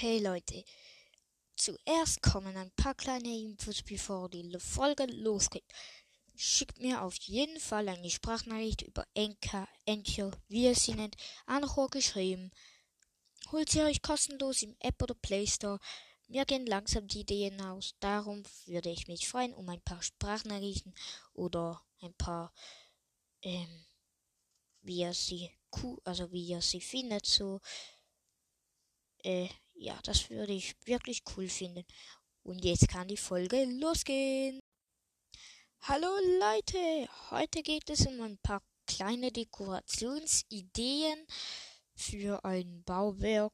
Hey 0.00 0.20
Leute, 0.20 0.64
zuerst 1.56 2.22
kommen 2.22 2.56
ein 2.56 2.70
paar 2.76 2.94
kleine 2.94 3.36
Infos, 3.36 3.82
bevor 3.82 4.28
die 4.28 4.48
Folge 4.60 5.06
losgeht. 5.06 5.64
Schickt 6.36 6.78
mir 6.78 7.02
auf 7.02 7.16
jeden 7.16 7.58
Fall 7.58 7.88
eine 7.88 8.08
Sprachnachricht 8.08 8.82
über 8.82 9.04
Enka, 9.14 9.66
Encho, 9.86 10.30
wie 10.46 10.66
ihr 10.66 10.76
sie 10.76 10.94
nennt, 10.94 11.16
Anchor 11.46 11.90
geschrieben. 11.90 12.52
Holt 13.50 13.70
sie 13.70 13.82
euch 13.82 14.00
kostenlos 14.00 14.62
im 14.62 14.76
App 14.78 15.02
oder 15.02 15.16
Play 15.16 15.48
Store. 15.48 15.80
Mir 16.28 16.44
gehen 16.44 16.66
langsam 16.66 17.08
die 17.08 17.22
Ideen 17.22 17.60
aus. 17.60 17.96
Darum 17.98 18.44
würde 18.66 18.90
ich 18.90 19.08
mich 19.08 19.26
freuen 19.26 19.52
um 19.52 19.68
ein 19.68 19.82
paar 19.82 20.00
Sprachnachrichten 20.00 20.94
oder 21.32 21.84
ein 22.02 22.14
paar, 22.14 22.54
ähm, 23.42 23.84
wie 24.80 25.00
ihr 25.00 25.12
sie, 25.12 25.50
also 26.04 26.30
wie 26.30 26.46
ihr 26.46 26.62
sie 26.62 26.80
findet, 26.80 27.26
so, 27.26 27.60
äh, 29.24 29.48
ja, 29.78 29.98
das 30.02 30.28
würde 30.30 30.52
ich 30.52 30.74
wirklich 30.86 31.22
cool 31.36 31.48
finden. 31.48 31.84
Und 32.42 32.64
jetzt 32.64 32.88
kann 32.88 33.08
die 33.08 33.16
Folge 33.16 33.64
losgehen. 33.64 34.60
Hallo 35.82 36.08
Leute, 36.40 37.08
heute 37.30 37.62
geht 37.62 37.88
es 37.88 38.06
um 38.06 38.20
ein 38.20 38.38
paar 38.38 38.62
kleine 38.86 39.30
Dekorationsideen 39.30 41.26
für 41.94 42.44
ein 42.44 42.82
Bauwerk. 42.84 43.52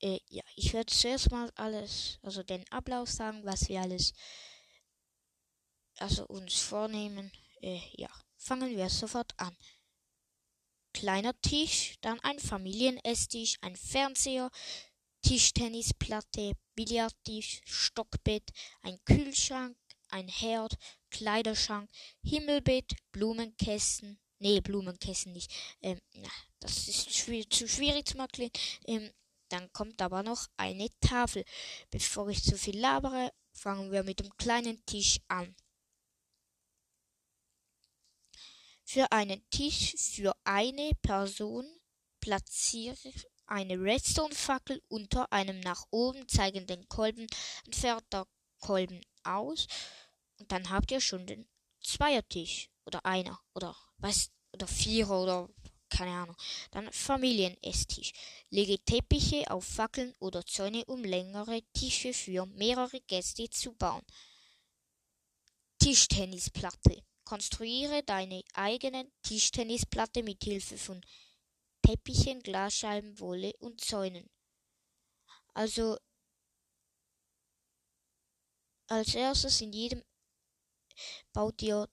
Äh, 0.00 0.18
ja, 0.28 0.42
ich 0.56 0.72
werde 0.72 0.92
zuerst 0.92 1.30
mal 1.30 1.52
alles, 1.54 2.18
also 2.22 2.42
den 2.42 2.68
Ablauf 2.70 3.08
sagen, 3.08 3.44
was 3.44 3.68
wir 3.68 3.80
alles, 3.80 4.12
also 5.98 6.26
uns 6.26 6.60
vornehmen. 6.60 7.30
Äh, 7.60 7.80
ja, 7.92 8.10
fangen 8.36 8.76
wir 8.76 8.88
sofort 8.88 9.32
an. 9.36 9.56
Kleiner 10.92 11.40
Tisch, 11.40 11.94
dann 12.00 12.18
ein 12.20 12.40
Familienesstisch, 12.40 13.58
ein 13.60 13.76
Fernseher, 13.76 14.50
Tischtennisplatte, 15.22 16.52
Billardtisch, 16.74 17.62
Stockbett, 17.64 18.50
ein 18.82 18.98
Kühlschrank, 19.04 19.76
ein 20.08 20.28
Herd, 20.28 20.76
Kleiderschrank, 21.10 21.90
Himmelbett, 22.22 22.94
Blumenkästen. 23.12 24.18
Nee, 24.38 24.60
Blumenkästen 24.60 25.32
nicht. 25.32 25.50
Ähm, 25.80 26.00
das 26.60 26.88
ist 26.88 27.14
schwierig, 27.14 27.50
zu 27.50 27.68
schwierig 27.68 28.08
zu 28.08 28.18
erklären. 28.18 28.50
Ähm, 28.86 29.10
dann 29.48 29.72
kommt 29.72 30.00
aber 30.02 30.22
noch 30.22 30.48
eine 30.56 30.88
Tafel. 31.00 31.44
Bevor 31.90 32.28
ich 32.28 32.42
zu 32.42 32.56
viel 32.56 32.78
labere, 32.78 33.32
fangen 33.52 33.92
wir 33.92 34.02
mit 34.02 34.20
dem 34.20 34.36
kleinen 34.36 34.84
Tisch 34.86 35.20
an. 35.28 35.54
Für 38.84 39.10
einen 39.12 39.48
Tisch 39.50 39.94
für 39.96 40.34
eine 40.44 40.90
Person 41.02 41.66
platziere 42.20 43.12
eine 43.52 43.78
Redstone-Fackel 43.78 44.82
unter 44.88 45.30
einem 45.30 45.60
nach 45.60 45.84
oben 45.90 46.26
zeigenden 46.26 46.88
Kolben 46.88 47.26
der 47.82 48.26
Kolben 48.60 49.00
aus 49.24 49.66
und 50.38 50.50
dann 50.50 50.70
habt 50.70 50.90
ihr 50.90 51.00
schon 51.00 51.26
den 51.26 51.46
Zweiertisch 51.82 52.70
oder 52.86 53.04
einer 53.04 53.38
oder 53.54 53.76
was 53.98 54.30
oder 54.52 54.66
Vierer 54.66 55.22
oder 55.22 55.48
keine 55.88 56.12
Ahnung. 56.12 56.36
Dann 56.70 56.90
Familienesstisch. 56.90 58.12
Lege 58.48 58.78
Teppiche 58.78 59.50
auf 59.50 59.64
Fackeln 59.64 60.14
oder 60.20 60.44
Zäune, 60.46 60.84
um 60.86 61.04
längere 61.04 61.62
Tische 61.74 62.14
für 62.14 62.46
mehrere 62.46 63.00
Gäste 63.02 63.50
zu 63.50 63.72
bauen. 63.74 64.02
Tischtennisplatte. 65.78 67.02
Konstruiere 67.24 68.02
deine 68.04 68.42
eigene 68.54 69.10
Tischtennisplatte 69.22 70.22
mit 70.22 70.42
Hilfe 70.42 70.78
von 70.78 71.00
Teppichen, 71.82 72.42
Glasscheiben, 72.42 73.18
Wolle 73.20 73.52
und 73.58 73.80
Zäunen. 73.80 74.30
Also 75.54 75.98
als 78.88 79.14
erstes 79.14 79.60
in 79.60 79.72
jedem 79.72 80.02
baut 81.32 81.60
ihr 81.62 81.88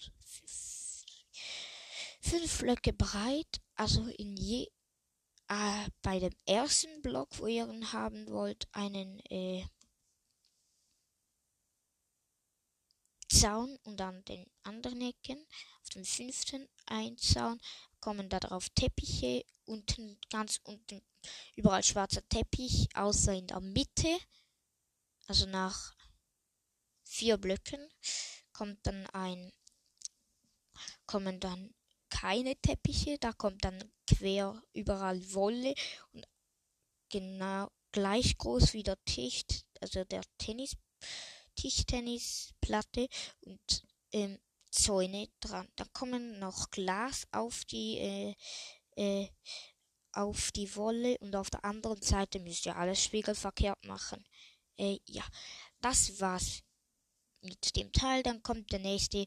fünf 2.21 2.59
Blöcke 2.59 2.93
breit, 2.93 3.61
also 3.75 4.07
in 4.07 4.35
je 4.37 4.67
äh, 5.47 5.89
bei 6.01 6.19
dem 6.19 6.35
ersten 6.45 7.01
Block, 7.01 7.29
wo 7.39 7.47
ihr 7.47 7.67
ihn 7.67 7.91
haben 7.91 8.27
wollt, 8.29 8.67
einen 8.71 9.19
äh, 9.29 9.65
Zaun 13.31 13.77
und 13.83 14.01
an 14.01 14.23
den 14.25 14.45
anderen 14.63 15.01
Ecken, 15.01 15.45
auf 15.81 15.89
dem 15.89 16.03
fünften 16.03 16.67
ein 16.87 17.17
Zaun, 17.17 17.59
kommen 17.99 18.29
da 18.29 18.39
drauf 18.39 18.69
Teppiche, 18.69 19.45
unten, 19.65 20.19
ganz 20.29 20.59
unten, 20.63 21.01
überall 21.55 21.83
schwarzer 21.83 22.27
Teppich, 22.27 22.87
außer 22.95 23.33
in 23.33 23.47
der 23.47 23.59
Mitte, 23.59 24.17
also 25.27 25.45
nach 25.45 25.93
vier 27.03 27.37
Blöcken, 27.37 27.87
kommt 28.51 28.79
dann 28.85 29.05
ein, 29.07 29.51
kommen 31.05 31.39
dann 31.39 31.73
keine 32.09 32.55
Teppiche, 32.55 33.17
da 33.19 33.31
kommt 33.33 33.63
dann 33.63 33.91
quer 34.07 34.61
überall 34.73 35.21
Wolle 35.33 35.73
und 36.11 36.25
genau 37.09 37.69
gleich 37.91 38.37
groß 38.37 38.73
wie 38.73 38.83
der 38.83 39.03
Tisch, 39.05 39.43
also 39.81 40.03
der 40.03 40.21
Tennis, 40.37 40.75
Tischtennisplatte 41.59 43.09
und 43.41 43.83
ähm, 44.13 44.39
Zäune 44.71 45.27
dran. 45.41 45.67
Da 45.75 45.83
kommen 45.91 46.39
noch 46.39 46.69
Glas 46.71 47.27
auf 47.31 47.65
die, 47.65 47.97
äh, 47.97 48.35
äh, 48.95 49.27
auf 50.13 50.51
die 50.51 50.73
Wolle 50.77 51.17
und 51.19 51.35
auf 51.35 51.49
der 51.49 51.65
anderen 51.65 52.01
Seite 52.01 52.39
müsst 52.39 52.65
ihr 52.65 52.77
alles 52.77 53.03
spiegelverkehrt 53.03 53.83
machen. 53.85 54.23
Äh, 54.77 54.99
ja, 55.05 55.23
das 55.81 56.21
war's 56.21 56.63
mit 57.41 57.75
dem 57.75 57.91
Teil. 57.91 58.23
Dann 58.23 58.41
kommt 58.41 58.71
der 58.71 58.79
nächste. 58.79 59.25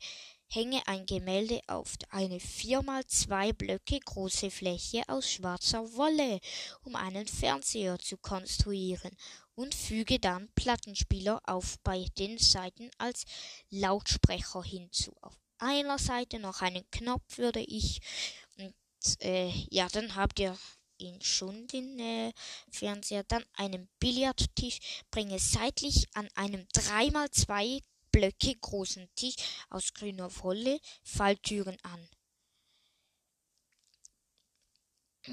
Hänge 0.55 0.87
ein 0.87 1.07
Gemälde 1.07 1.63
auf 1.67 1.95
eine 2.11 2.39
vier 2.39 2.83
mal 2.83 3.07
zwei 3.07 3.55
Blöcke 3.55 3.99
große 3.99 4.51
Fläche 4.51 5.03
aus 5.09 5.31
schwarzer 5.31 5.95
Wolle, 5.95 6.41
um 6.83 6.95
einen 6.95 7.27
Fernseher 7.27 7.99
zu 7.99 8.19
konstruieren 8.19 9.17
und 9.55 9.75
füge 9.75 10.19
dann 10.19 10.51
Plattenspieler 10.55 11.41
auf 11.45 11.79
bei 11.83 12.07
den 12.19 12.39
Seiten 12.39 12.91
als 12.99 13.25
Lautsprecher 13.71 14.63
hinzu. 14.63 15.15
Auf 15.21 15.37
einer 15.59 15.99
Seite 15.99 16.39
noch 16.39 16.61
einen 16.63 16.89
Knopf 16.91 17.39
würde 17.39 17.61
ich 17.61 18.01
und 18.57 18.75
äh, 19.21 19.49
ja, 19.71 19.89
dann 19.89 20.15
habt 20.15 20.39
ihr 20.39 20.57
ihn 20.99 21.21
schon 21.21 21.67
den 21.67 21.99
äh, 21.99 22.33
Fernseher, 22.71 23.25
dann 23.25 23.45
einen 23.55 23.89
Billardtisch, 23.99 24.79
bringe 25.11 25.39
seitlich 25.39 26.07
an 26.15 26.29
einem 26.35 26.63
3x2 26.75 27.83
Blöcke 28.11 28.55
großen 28.57 29.09
Tisch 29.15 29.37
aus 29.71 29.93
grüner 29.95 30.31
Wolle 30.43 30.79
Falltüren 31.03 31.79
an. 31.83 32.09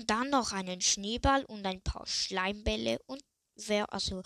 Dann 0.05 0.29
noch 0.29 0.51
einen 0.51 0.81
Schneeball 0.81 1.45
und 1.45 1.65
ein 1.65 1.81
paar 1.81 2.05
Schleimbälle 2.05 2.99
und 3.07 3.23
also 3.89 4.23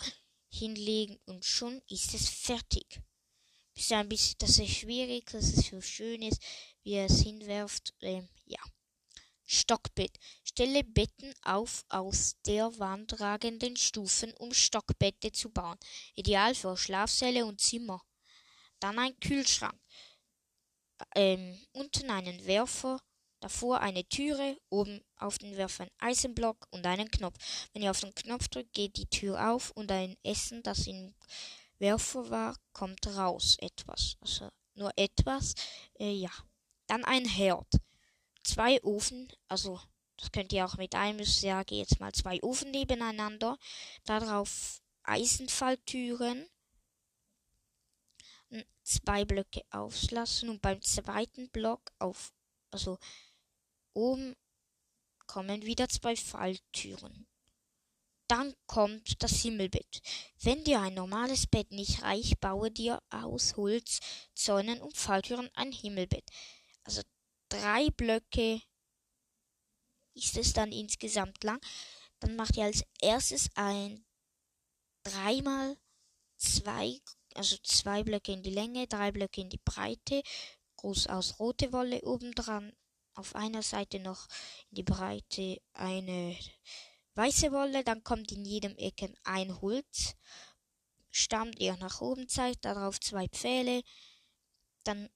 hinlegen 0.48 1.18
und 1.26 1.44
schon 1.44 1.82
ist 1.88 2.14
es 2.14 2.28
fertig. 2.28 3.00
Ist 3.74 3.92
ein 3.92 4.08
bisschen, 4.08 4.36
das 4.38 4.58
ist 4.58 4.70
schwierig, 4.70 5.26
dass 5.26 5.52
es 5.52 5.66
so 5.66 5.80
schön 5.80 6.22
ist, 6.22 6.40
wie 6.84 6.96
es 6.96 7.22
hinwerft. 7.22 7.92
Ähm, 8.00 8.28
ja. 8.44 8.60
Stockbett. 9.46 10.18
Stelle 10.44 10.84
Betten 10.84 11.34
auf 11.42 11.84
aus 11.88 12.36
der 12.46 12.78
Wand 12.78 13.20
ragenden 13.20 13.76
Stufen, 13.76 14.32
um 14.34 14.54
Stockbette 14.54 15.32
zu 15.32 15.50
bauen. 15.50 15.78
Ideal 16.14 16.54
für 16.54 16.76
Schlafsäle 16.76 17.44
und 17.44 17.60
Zimmer. 17.60 18.00
Dann 18.80 18.98
ein 18.98 19.18
Kühlschrank. 19.20 19.78
Ähm, 21.14 21.58
unten 21.72 22.10
einen 22.10 22.46
Werfer, 22.46 23.00
davor 23.44 23.80
eine 23.80 24.08
Türe, 24.08 24.56
oben 24.70 25.02
auf 25.18 25.36
den 25.36 25.54
Werfer 25.58 25.84
ein 25.84 25.90
Eisenblock 25.98 26.66
und 26.70 26.86
einen 26.86 27.10
Knopf. 27.10 27.36
Wenn 27.72 27.82
ihr 27.82 27.90
auf 27.90 28.00
den 28.00 28.14
Knopf 28.14 28.48
drückt, 28.48 28.72
geht 28.72 28.96
die 28.96 29.06
Tür 29.06 29.50
auf 29.52 29.70
und 29.72 29.92
ein 29.92 30.16
Essen, 30.22 30.62
das 30.62 30.86
im 30.86 31.14
Werfer 31.78 32.30
war, 32.30 32.56
kommt 32.72 33.06
raus 33.06 33.58
etwas. 33.60 34.16
Also 34.22 34.48
nur 34.74 34.90
etwas. 34.96 35.54
Äh, 36.00 36.14
ja. 36.14 36.30
Dann 36.86 37.04
ein 37.04 37.26
Herd. 37.26 37.68
Zwei 38.42 38.82
Ofen, 38.82 39.30
also 39.48 39.78
das 40.16 40.32
könnt 40.32 40.52
ihr 40.54 40.64
auch 40.64 40.78
mit 40.78 40.94
einem 40.94 41.24
sage 41.24 41.74
jetzt 41.74 42.00
mal 42.00 42.12
zwei 42.12 42.42
Ofen 42.42 42.70
nebeneinander. 42.70 43.58
Darauf 44.06 44.80
Eisenfalltüren. 45.02 46.48
Zwei 48.84 49.26
Blöcke 49.26 49.62
auflassen 49.70 50.48
und 50.48 50.62
beim 50.62 50.80
zweiten 50.80 51.50
Block 51.50 51.90
auf, 51.98 52.32
also 52.70 52.98
oben 53.94 54.36
kommen 55.26 55.62
wieder 55.62 55.88
zwei 55.88 56.16
Falltüren. 56.16 57.26
Dann 58.28 58.54
kommt 58.66 59.22
das 59.22 59.42
Himmelbett. 59.42 60.00
Wenn 60.40 60.64
dir 60.64 60.80
ein 60.80 60.94
normales 60.94 61.46
Bett 61.46 61.70
nicht 61.70 62.02
reicht, 62.02 62.40
baue 62.40 62.70
dir 62.70 63.02
aus 63.10 63.56
Holz, 63.56 64.00
Zäunen 64.34 64.80
und 64.80 64.96
Falltüren 64.96 65.50
ein 65.54 65.72
Himmelbett. 65.72 66.24
Also 66.84 67.02
drei 67.48 67.90
Blöcke 67.90 68.62
ist 70.14 70.36
es 70.36 70.52
dann 70.52 70.72
insgesamt 70.72 71.44
lang. 71.44 71.60
Dann 72.20 72.36
macht 72.36 72.56
ihr 72.56 72.64
als 72.64 72.82
erstes 73.00 73.50
ein 73.56 74.04
dreimal 75.02 75.76
zwei, 76.38 76.98
also 77.34 77.56
zwei 77.62 78.02
Blöcke 78.02 78.32
in 78.32 78.42
die 78.42 78.50
Länge, 78.50 78.86
drei 78.86 79.12
Blöcke 79.12 79.42
in 79.42 79.50
die 79.50 79.60
Breite, 79.64 80.22
groß 80.76 81.08
aus 81.08 81.38
rote 81.38 81.72
Wolle 81.72 82.00
obendran. 82.02 82.72
Auf 83.14 83.34
einer 83.34 83.62
Seite 83.62 84.00
noch 84.00 84.26
in 84.70 84.76
die 84.76 84.82
Breite 84.82 85.60
eine 85.72 86.36
weiße 87.14 87.52
Wolle, 87.52 87.84
dann 87.84 88.02
kommt 88.02 88.32
in 88.32 88.44
jedem 88.44 88.76
Ecken 88.76 89.14
ein 89.22 89.60
Holz, 89.60 90.14
stammt 91.10 91.58
ihr 91.60 91.76
nach 91.76 92.00
oben 92.00 92.28
zeigt, 92.28 92.64
darauf 92.64 92.98
zwei 92.98 93.28
Pfähle, 93.28 93.82
dann 94.82 95.08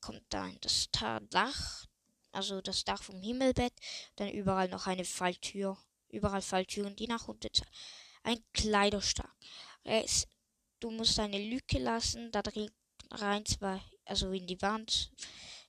kommt 0.00 0.24
dann 0.28 0.58
das 0.60 0.88
Dach, 1.30 1.86
also 2.30 2.60
das 2.60 2.84
Dach 2.84 3.02
vom 3.02 3.20
Himmelbett, 3.22 3.72
dann 4.16 4.30
überall 4.30 4.68
noch 4.68 4.86
eine 4.86 5.04
Falltür, 5.04 5.78
überall 6.08 6.42
Falltüren, 6.42 6.94
die 6.94 7.08
nach 7.08 7.26
unten 7.26 7.52
zeigen. 7.52 7.70
Ein 8.22 8.44
Kleiderschrank. 8.52 9.32
Es, 9.82 10.26
du 10.80 10.90
musst 10.90 11.18
eine 11.18 11.38
Lücke 11.38 11.78
lassen, 11.78 12.30
da 12.32 12.42
drin 12.42 12.70
rein 13.10 13.46
zwei, 13.46 13.80
also 14.04 14.30
in 14.32 14.46
die 14.46 14.60
Wand, 14.60 15.10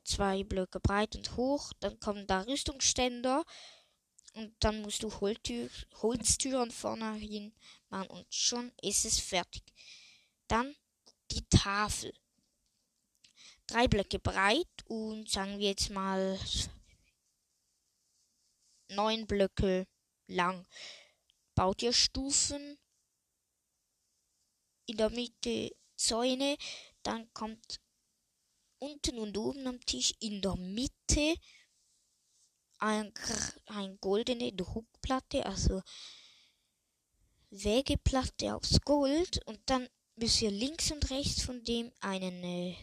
zwei 0.08 0.44
Blöcke 0.44 0.80
breit 0.80 1.16
und 1.16 1.36
hoch, 1.36 1.74
dann 1.80 2.00
kommen 2.00 2.26
da 2.28 2.42
Rüstungsständer, 2.42 3.44
und 4.38 4.56
dann 4.60 4.84
musst 4.84 5.02
du 5.02 5.10
Holtür, 5.20 5.68
Holztüren 5.96 6.70
vorne 6.70 7.16
hin 7.16 7.56
machen 7.90 8.08
und 8.12 8.32
schon 8.32 8.72
ist 8.84 9.04
es 9.04 9.20
fertig. 9.20 9.64
Dann 10.48 10.76
die 11.32 11.44
Tafel. 11.50 12.14
Drei 13.66 13.88
Blöcke 13.88 14.20
breit 14.20 14.86
und 14.86 15.28
sagen 15.28 15.58
wir 15.58 15.70
jetzt 15.70 15.90
mal 15.90 16.40
neun 18.90 19.26
Blöcke 19.26 19.88
lang. 20.28 20.68
Baut 21.56 21.82
ihr 21.82 21.94
Stufen 21.94 22.78
in 24.86 24.98
der 24.98 25.10
Mitte 25.10 25.76
Zäune, 25.96 26.58
dann 27.02 27.34
kommt 27.34 27.82
unten 28.80 29.20
und 29.20 29.38
oben 29.38 29.68
am 29.68 29.80
Tisch 29.86 30.14
in 30.20 30.42
der 30.42 30.56
Mitte 30.56 31.36
ein, 32.80 33.14
ein 33.68 33.98
goldene 34.00 34.54
Druckplatte, 34.54 35.46
also 35.46 35.82
Wägeplatte 37.50 38.56
aus 38.56 38.80
Gold 38.82 39.46
und 39.46 39.60
dann 39.66 39.88
müsst 40.16 40.42
ihr 40.42 40.52
links 40.52 40.92
und 40.92 41.10
rechts 41.10 41.42
von 41.44 41.64
dem 41.64 41.92
einen 42.02 42.44
äh, 42.44 42.76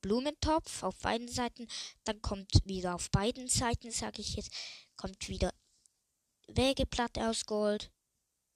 Blumentopf 0.00 0.82
auf 0.82 0.98
beiden 0.98 1.28
Seiten, 1.28 1.66
dann 2.04 2.20
kommt 2.20 2.50
wieder 2.64 2.94
auf 2.94 3.10
beiden 3.10 3.48
Seiten, 3.48 3.90
sage 3.90 4.22
ich 4.22 4.36
jetzt, 4.36 4.52
kommt 4.96 5.28
wieder 5.28 5.52
Wägeplatte 6.48 7.28
aus 7.28 7.44
Gold, 7.46 7.90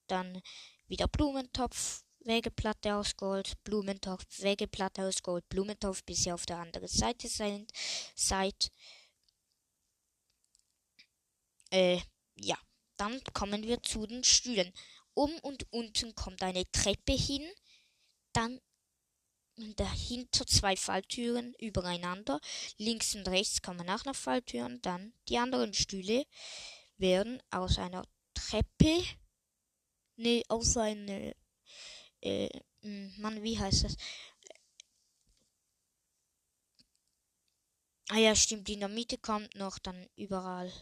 dann 0.07 0.43
wieder 0.87 1.09
Blumentopf, 1.09 2.05
Wägeplatte 2.21 2.95
aus 2.95 3.17
Gold, 3.17 3.55
Blumentopf, 3.65 4.25
Wägeplatte 4.41 5.07
aus 5.07 5.23
Gold, 5.23 5.49
Blumentopf, 5.49 6.03
bis 6.05 6.27
ihr 6.27 6.35
auf 6.35 6.47
der 6.47 6.59
anderen 6.59 6.89
Seite 6.89 7.29
seid. 8.15 8.71
Äh, 11.71 12.01
ja. 12.37 12.59
Dann 12.97 13.23
kommen 13.33 13.63
wir 13.63 13.83
zu 13.83 14.07
den 14.07 14.25
Stühlen. 14.25 14.73
Um 15.15 15.33
und 15.41 15.67
unten 15.73 16.15
kommt 16.15 16.43
eine 16.43 16.71
Treppe 16.71 17.13
hin. 17.13 17.49
Dann 18.35 18.61
dahinter 19.77 20.47
zwei 20.47 20.77
Falltüren 20.77 21.55
übereinander. 21.59 22.41
Links 22.77 23.15
und 23.15 23.27
rechts 23.29 23.63
kommen 23.63 23.89
auch 23.89 24.05
noch 24.05 24.17
Falltüren. 24.17 24.83
Dann 24.83 25.15
die 25.29 25.39
anderen 25.39 25.73
Stühle 25.73 26.27
werden 26.99 27.43
aus 27.51 27.79
einer 27.79 28.05
Treppe, 28.35 29.03
ne, 30.17 30.43
aus 30.49 30.77
einer, 30.77 31.33
äh, 32.23 32.49
hm, 32.83 33.13
Mann, 33.19 33.43
wie 33.43 33.59
heißt 33.59 33.85
das? 33.85 33.97
Ah 38.09 38.19
ja, 38.19 38.35
stimmt, 38.35 38.69
in 38.69 38.81
der 38.81 38.89
Mitte 38.89 39.19
kommt 39.19 39.55
noch 39.55 39.79
dann 39.79 40.07
überall 40.17 40.73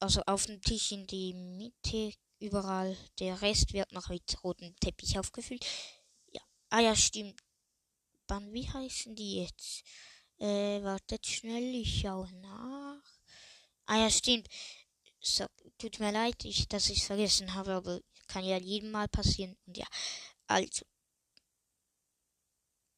also 0.00 0.22
auf 0.26 0.46
dem 0.46 0.60
Tisch 0.62 0.92
in 0.92 1.06
die 1.06 1.34
Mitte, 1.34 2.12
überall. 2.40 2.96
Der 3.18 3.40
Rest 3.42 3.72
wird 3.72 3.92
noch 3.92 4.08
mit 4.08 4.42
rotem 4.42 4.74
Teppich 4.80 5.18
aufgefüllt. 5.18 5.64
Ja. 6.32 6.40
Ah 6.70 6.80
ja, 6.80 6.96
stimmt. 6.96 7.40
Dann, 8.26 8.52
wie 8.52 8.68
heißen 8.68 9.14
die 9.14 9.42
jetzt? 9.42 9.84
Äh, 10.38 10.82
wartet 10.82 11.26
schnell, 11.26 11.74
ich 11.74 12.00
schaue 12.00 12.32
nach. 12.40 13.02
Ah 13.86 13.98
ja, 13.98 14.10
stimmt. 14.10 14.48
So, 15.20 15.44
tut 15.78 16.00
mir 16.00 16.12
leid, 16.12 16.44
ich, 16.44 16.66
dass 16.68 16.88
ich 16.88 17.00
es 17.00 17.06
vergessen 17.06 17.54
habe, 17.54 17.72
aber 17.74 18.00
kann 18.30 18.44
ja 18.44 18.58
jedem 18.58 18.90
Mal 18.92 19.08
passieren. 19.08 19.56
Und 19.66 19.76
ja, 19.76 19.86
also. 20.46 20.84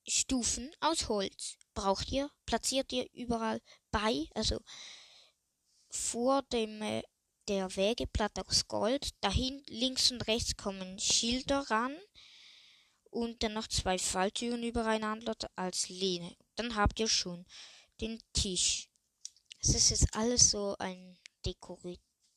Stufen 0.06 0.70
aus 0.80 1.08
Holz 1.08 1.56
braucht 1.74 2.10
ihr, 2.10 2.28
platziert 2.44 2.92
ihr 2.92 3.06
überall 3.12 3.60
bei, 3.92 4.26
also 4.34 4.60
vor 5.90 6.42
dem 6.42 6.82
äh, 6.82 7.02
der 7.48 7.74
Wegeplatte 7.76 8.46
aus 8.46 8.66
Gold. 8.66 9.10
Dahin 9.20 9.62
links 9.68 10.10
und 10.10 10.26
rechts 10.26 10.56
kommen 10.56 10.98
Schilder 10.98 11.60
ran 11.70 11.96
und 13.10 13.42
dann 13.42 13.52
noch 13.52 13.68
zwei 13.68 13.98
Falltüren 13.98 14.62
übereinander 14.62 15.36
als 15.54 15.88
Lehne. 15.88 16.36
Dann 16.56 16.74
habt 16.74 16.98
ihr 16.98 17.08
schon 17.08 17.46
den 18.00 18.20
Tisch. 18.32 18.88
Es 19.60 19.74
ist 19.74 19.90
jetzt 19.90 20.14
alles 20.14 20.50
so 20.50 20.76
ein 20.78 21.18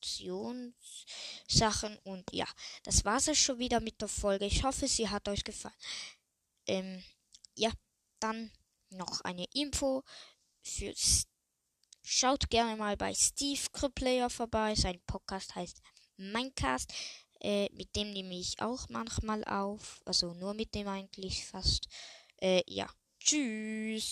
Dekorationssachen 0.06 1.98
und 2.04 2.32
ja, 2.32 2.46
das 2.84 3.04
war's 3.04 3.28
es 3.28 3.38
schon 3.38 3.58
wieder 3.58 3.80
mit 3.80 4.00
der 4.00 4.08
Folge. 4.08 4.46
Ich 4.46 4.62
hoffe, 4.62 4.88
sie 4.88 5.08
hat 5.08 5.28
euch 5.28 5.44
gefallen. 5.44 5.74
Ähm, 6.66 7.02
ja, 7.54 7.70
dann 8.20 8.50
noch 8.90 9.20
eine 9.22 9.46
Info 9.52 10.02
fürs 10.62 11.26
Schaut 12.08 12.50
gerne 12.50 12.76
mal 12.76 12.96
bei 12.96 13.12
Steve 13.14 13.60
Criplayer 13.72 14.30
vorbei. 14.30 14.76
Sein 14.76 15.00
Podcast 15.08 15.56
heißt 15.56 15.82
Minecast. 16.16 16.92
Äh, 17.40 17.68
mit 17.72 17.96
dem 17.96 18.12
nehme 18.12 18.38
ich 18.38 18.62
auch 18.62 18.88
manchmal 18.88 19.42
auf. 19.42 20.02
Also 20.04 20.32
nur 20.32 20.54
mit 20.54 20.72
dem 20.76 20.86
eigentlich 20.86 21.44
fast. 21.44 21.88
Äh, 22.40 22.62
ja. 22.68 22.88
Tschüss. 23.18 24.06